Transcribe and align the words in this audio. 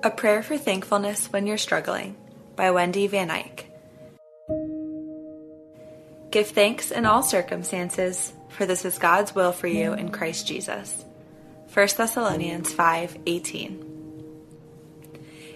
A 0.00 0.10
Prayer 0.10 0.44
for 0.44 0.56
Thankfulness 0.56 1.32
When 1.32 1.48
You're 1.48 1.58
Struggling 1.58 2.16
by 2.54 2.70
Wendy 2.70 3.08
Van 3.08 3.32
Eyck. 3.32 3.66
Give 6.30 6.46
thanks 6.46 6.92
in 6.92 7.04
all 7.04 7.24
circumstances, 7.24 8.32
for 8.48 8.64
this 8.64 8.84
is 8.84 8.96
God's 8.96 9.34
will 9.34 9.50
for 9.50 9.66
you 9.66 9.94
in 9.94 10.10
Christ 10.10 10.46
Jesus. 10.46 11.04
1 11.74 11.96
Thessalonians 11.96 12.72
5:18. 12.72 13.84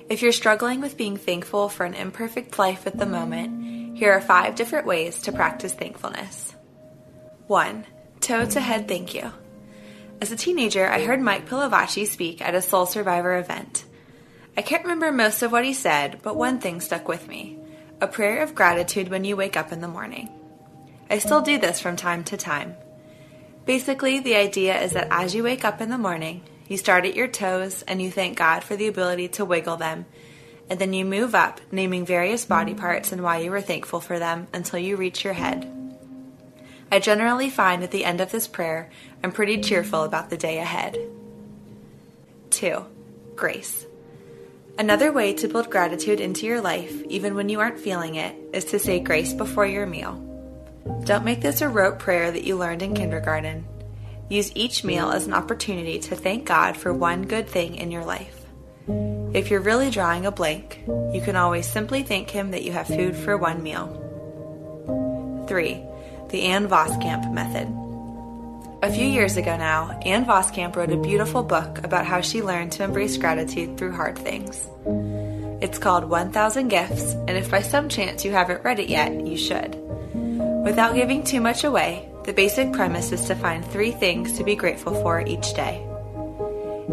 If 0.09 0.23
you're 0.23 0.33
struggling 0.33 0.80
with 0.80 0.97
being 0.97 1.16
thankful 1.16 1.69
for 1.69 1.86
an 1.86 1.95
imperfect 1.95 2.59
life 2.59 2.84
at 2.84 2.98
the 2.98 3.06
moment, 3.06 3.97
here 3.97 4.11
are 4.11 4.20
5 4.20 4.56
different 4.56 4.88
ways 4.88 5.22
to 5.22 5.30
practice 5.30 5.72
thankfulness. 5.72 6.56
1. 7.47 7.86
Toe 8.19 8.45
to 8.47 8.61
head 8.61 8.89
thank 8.89 9.14
you. 9.14 9.30
As 10.20 10.33
a 10.33 10.36
teenager, 10.36 10.89
I 10.89 11.05
heard 11.05 11.20
Mike 11.20 11.48
Pilavachi 11.48 12.08
speak 12.08 12.42
at 12.42 12.56
a 12.56 12.62
Soul 12.62 12.86
Survivor 12.86 13.36
event. 13.36 13.84
I 14.56 14.62
can't 14.62 14.83
remember 14.83 15.11
most 15.11 15.42
of 15.42 15.50
what 15.50 15.64
he 15.64 15.72
said, 15.72 16.20
but 16.22 16.36
one 16.36 16.58
thing 16.58 16.81
stuck 16.81 17.08
with 17.08 17.27
me 17.27 17.58
a 18.03 18.06
prayer 18.08 18.42
of 18.42 18.55
gratitude 18.55 19.08
when 19.08 19.25
you 19.25 19.36
wake 19.36 19.56
up 19.56 19.70
in 19.70 19.81
the 19.81 19.86
morning. 19.86 20.28
I 21.08 21.19
still 21.19 21.41
do 21.41 21.56
this 21.56 21.78
from 21.78 21.95
time 21.95 22.25
to 22.25 22.36
time. 22.36 22.75
Basically, 23.64 24.19
the 24.19 24.34
idea 24.34 24.80
is 24.83 24.92
that 24.92 25.06
as 25.11 25.36
you 25.36 25.45
wake 25.45 25.64
up 25.64 25.80
in 25.80 25.89
the 25.89 25.97
morning, 25.97 26.42
you 26.67 26.77
start 26.77 27.05
at 27.05 27.14
your 27.14 27.28
toes 27.28 27.83
and 27.83 28.03
you 28.03 28.11
thank 28.11 28.36
God 28.36 28.64
for 28.64 28.75
the 28.75 28.89
ability 28.89 29.28
to 29.28 29.45
wiggle 29.45 29.77
them, 29.77 30.06
and 30.69 30.80
then 30.80 30.92
you 30.92 31.05
move 31.05 31.34
up, 31.36 31.61
naming 31.70 32.05
various 32.05 32.45
body 32.45 32.75
parts 32.75 33.12
and 33.12 33.23
why 33.23 33.39
you 33.39 33.53
were 33.53 33.61
thankful 33.61 34.00
for 34.00 34.19
them 34.19 34.48
until 34.53 34.80
you 34.80 34.97
reach 34.97 35.23
your 35.23 35.34
head. 35.34 35.70
I 36.91 36.98
generally 36.98 37.50
find 37.50 37.84
at 37.84 37.92
the 37.92 38.05
end 38.05 38.20
of 38.20 38.33
this 38.33 38.48
prayer, 38.48 38.91
I'm 39.23 39.30
pretty 39.30 39.61
cheerful 39.61 40.03
about 40.03 40.28
the 40.28 40.36
day 40.36 40.58
ahead. 40.58 40.98
2. 42.50 42.84
Grace. 43.36 43.86
Another 44.78 45.12
way 45.12 45.34
to 45.34 45.48
build 45.48 45.70
gratitude 45.70 46.19
into 46.19 46.47
your 46.47 46.61
life, 46.61 47.03
even 47.05 47.34
when 47.34 47.48
you 47.48 47.61
aren't 47.61 47.78
feeling 47.78 48.15
it, 48.15 48.34
is 48.53 48.65
to 48.67 48.79
say 48.79 49.01
grace 49.01 49.33
before 49.33 49.67
your 49.67 49.87
meal. 49.87 50.14
Don't 51.05 51.25
make 51.25 51.41
this 51.41 51.61
a 51.61 51.69
rote 51.69 51.98
prayer 51.98 52.31
that 52.31 52.45
you 52.45 52.56
learned 52.56 52.83
in 52.83 52.95
kindergarten. 52.95 53.67
Use 54.29 54.51
each 54.55 54.83
meal 54.83 55.11
as 55.11 55.27
an 55.27 55.34
opportunity 55.34 55.98
to 55.98 56.17
thank 56.17 56.47
God 56.47 56.77
for 56.77 56.92
one 56.92 57.23
good 57.23 57.48
thing 57.48 57.77
in 57.77 57.91
your 57.91 58.05
life. 58.05 58.47
If 59.34 59.51
you're 59.51 59.61
really 59.61 59.91
drawing 59.91 60.27
a 60.27 60.33
blank, 60.33 60.83
you 60.86 61.20
can 61.23 61.36
always 61.36 61.67
simply 61.67 62.03
thank 62.03 62.31
Him 62.31 62.51
that 62.53 62.64
you 62.64 62.73
have 62.73 62.86
food 62.86 63.14
for 63.14 63.36
one 63.36 63.62
meal. 63.62 63.98
3. 65.48 65.83
The 66.31 66.42
Ann 66.45 66.69
Voskamp 66.69 67.31
Method. 67.33 67.81
A 68.83 68.91
few 68.91 69.07
years 69.07 69.36
ago 69.36 69.57
now, 69.57 69.96
Ann 70.05 70.24
Voskamp 70.24 70.74
wrote 70.74 70.90
a 70.90 70.96
beautiful 70.96 71.45
book 71.45 71.84
about 71.84 72.05
how 72.05 72.20
she 72.20 72.42
learned 72.42 72.73
to 72.73 72.83
embrace 72.83 73.17
gratitude 73.17 73.79
through 73.79 73.92
hard 73.92 74.18
things. 74.18 74.68
It's 75.62 75.79
called 75.79 76.05
1000 76.07 76.67
Gifts, 76.67 77.12
and 77.12 77.30
if 77.30 77.48
by 77.48 77.62
some 77.62 77.89
chance 77.89 78.24
you 78.24 78.33
haven't 78.33 78.64
read 78.64 78.80
it 78.80 78.89
yet, 78.89 79.24
you 79.24 79.36
should. 79.36 79.77
Without 80.64 80.96
giving 80.96 81.23
too 81.23 81.40
much 81.40 81.62
away, 81.62 82.08
the 82.24 82.33
basic 82.33 82.73
premise 82.73 83.12
is 83.12 83.24
to 83.27 83.36
find 83.36 83.64
three 83.64 83.92
things 83.92 84.36
to 84.36 84.42
be 84.42 84.57
grateful 84.57 85.01
for 85.01 85.20
each 85.20 85.55
day. 85.55 85.80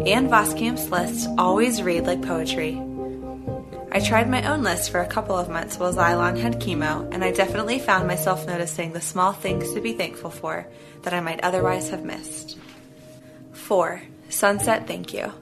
Ann 0.06 0.28
Voskamp's 0.28 0.90
lists 0.92 1.26
always 1.38 1.82
read 1.82 2.06
like 2.06 2.22
poetry, 2.22 2.80
I 3.92 3.98
tried 3.98 4.30
my 4.30 4.48
own 4.48 4.62
list 4.62 4.92
for 4.92 5.00
a 5.00 5.06
couple 5.06 5.36
of 5.36 5.48
months 5.48 5.76
while 5.76 5.92
Xylon 5.92 6.38
had 6.38 6.60
chemo, 6.60 7.12
and 7.12 7.24
I 7.24 7.32
definitely 7.32 7.80
found 7.80 8.06
myself 8.06 8.46
noticing 8.46 8.92
the 8.92 9.00
small 9.00 9.32
things 9.32 9.72
to 9.72 9.80
be 9.80 9.94
thankful 9.94 10.30
for 10.30 10.68
that 11.02 11.12
I 11.12 11.20
might 11.20 11.42
otherwise 11.42 11.90
have 11.90 12.04
missed. 12.04 12.56
4. 13.52 14.00
Sunset 14.28 14.86
Thank 14.86 15.12
You. 15.12 15.32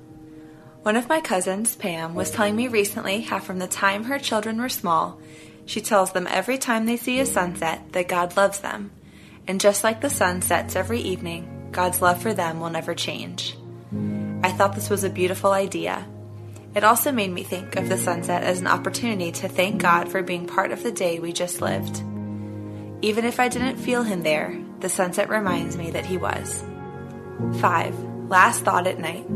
One 0.80 0.96
of 0.96 1.10
my 1.10 1.20
cousins, 1.20 1.76
Pam, 1.76 2.14
was 2.14 2.30
telling 2.30 2.56
me 2.56 2.68
recently 2.68 3.20
how 3.20 3.38
from 3.38 3.58
the 3.58 3.66
time 3.66 4.04
her 4.04 4.18
children 4.18 4.58
were 4.58 4.70
small, 4.70 5.20
she 5.66 5.82
tells 5.82 6.12
them 6.12 6.26
every 6.26 6.56
time 6.56 6.86
they 6.86 6.96
see 6.96 7.20
a 7.20 7.26
sunset 7.26 7.92
that 7.92 8.08
God 8.08 8.34
loves 8.34 8.60
them. 8.60 8.90
And 9.46 9.60
just 9.60 9.84
like 9.84 10.00
the 10.00 10.08
sun 10.08 10.40
sets 10.40 10.74
every 10.74 11.00
evening, 11.00 11.68
God's 11.70 12.00
love 12.00 12.22
for 12.22 12.32
them 12.32 12.60
will 12.60 12.70
never 12.70 12.94
change. 12.94 13.58
I 14.42 14.52
thought 14.52 14.74
this 14.74 14.88
was 14.88 15.04
a 15.04 15.10
beautiful 15.10 15.52
idea 15.52 16.06
it 16.78 16.84
also 16.84 17.10
made 17.10 17.32
me 17.32 17.42
think 17.42 17.74
of 17.74 17.88
the 17.88 17.98
sunset 17.98 18.44
as 18.44 18.60
an 18.60 18.68
opportunity 18.68 19.32
to 19.32 19.48
thank 19.48 19.82
God 19.82 20.08
for 20.08 20.22
being 20.22 20.46
part 20.46 20.70
of 20.70 20.84
the 20.84 20.92
day 20.92 21.18
we 21.18 21.32
just 21.32 21.60
lived. 21.60 22.04
Even 23.02 23.24
if 23.24 23.40
I 23.40 23.48
didn't 23.48 23.78
feel 23.78 24.04
Him 24.04 24.22
there, 24.22 24.56
the 24.78 24.88
sunset 24.88 25.28
reminds 25.28 25.76
me 25.76 25.90
that 25.90 26.06
He 26.06 26.18
was. 26.18 26.62
5. 27.58 28.28
Last 28.28 28.62
thought 28.62 28.86
at 28.86 29.00
night. 29.00 29.26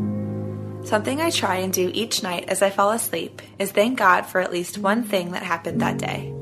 Something 0.87 1.21
I 1.21 1.31
try 1.31 1.57
and 1.57 1.73
do 1.73 1.91
each 1.93 2.23
night 2.23 2.45
as 2.47 2.63
I 2.63 2.71
fall 2.71 2.93
asleep 2.93 3.43
is 3.59 3.73
thank 3.73 3.99
God 3.99 4.23
for 4.27 4.41
at 4.41 4.53
least 4.53 4.79
one 4.79 5.03
thing 5.03 5.33
that 5.33 5.43
happened 5.43 5.81
that 5.81 5.99
day. 5.99 6.33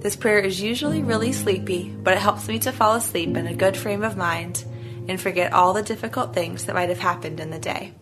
This 0.00 0.16
prayer 0.16 0.40
is 0.40 0.60
usually 0.60 1.04
really 1.04 1.30
sleepy, 1.30 1.90
but 1.90 2.14
it 2.14 2.20
helps 2.20 2.48
me 2.48 2.58
to 2.60 2.72
fall 2.72 2.96
asleep 2.96 3.36
in 3.36 3.46
a 3.46 3.54
good 3.54 3.76
frame 3.76 4.02
of 4.02 4.16
mind 4.16 4.64
and 5.06 5.20
forget 5.20 5.52
all 5.52 5.74
the 5.74 5.82
difficult 5.84 6.34
things 6.34 6.64
that 6.64 6.74
might 6.74 6.88
have 6.88 6.98
happened 6.98 7.38
in 7.38 7.50
the 7.50 7.60
day. 7.60 7.92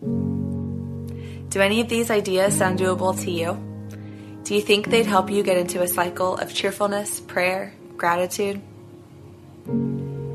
Do 1.49 1.61
any 1.61 1.81
of 1.81 1.89
these 1.89 2.11
ideas 2.11 2.57
sound 2.57 2.79
doable 2.79 3.19
to 3.23 3.31
you? 3.31 3.57
Do 4.43 4.55
you 4.55 4.61
think 4.61 4.87
they'd 4.87 5.05
help 5.05 5.29
you 5.29 5.43
get 5.43 5.57
into 5.57 5.81
a 5.81 5.87
cycle 5.87 6.35
of 6.37 6.53
cheerfulness, 6.53 7.19
prayer, 7.19 7.73
gratitude? 7.95 8.61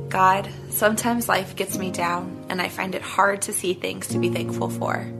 God, 0.08 0.50
sometimes 0.70 1.28
life 1.28 1.56
gets 1.56 1.78
me 1.78 1.90
down 1.90 2.44
and 2.48 2.60
I 2.60 2.68
find 2.68 2.94
it 2.94 3.02
hard 3.02 3.42
to 3.42 3.52
see 3.52 3.72
things 3.72 4.08
to 4.08 4.18
be 4.18 4.28
thankful 4.28 4.68
for. 4.68 5.10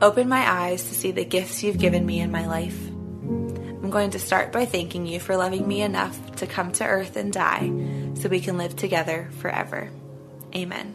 Open 0.00 0.28
my 0.28 0.48
eyes 0.48 0.88
to 0.88 0.94
see 0.94 1.10
the 1.10 1.24
gifts 1.24 1.62
you've 1.64 1.78
given 1.78 2.06
me 2.06 2.20
in 2.20 2.30
my 2.30 2.46
life. 2.46 2.78
I'm 2.88 3.90
going 3.90 4.10
to 4.10 4.20
start 4.20 4.52
by 4.52 4.64
thanking 4.64 5.06
you 5.06 5.18
for 5.18 5.36
loving 5.36 5.66
me 5.66 5.82
enough 5.82 6.36
to 6.36 6.46
come 6.46 6.70
to 6.72 6.84
earth 6.84 7.16
and 7.16 7.32
die 7.32 7.72
so 8.14 8.28
we 8.28 8.38
can 8.40 8.58
live 8.58 8.76
together 8.76 9.28
forever. 9.38 9.90
Amen. 10.54 10.94